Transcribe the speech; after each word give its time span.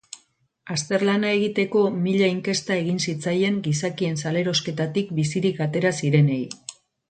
Azterlana 0.75 1.33
egiteko 1.39 1.83
mila 2.07 2.31
inkesta 2.37 2.79
egin 2.85 2.97
zitzaien 3.11 3.61
gizakien 3.69 4.19
salerosketatik 4.25 5.13
bizirik 5.23 5.63
atera 5.71 5.97
zirenei. 6.03 6.45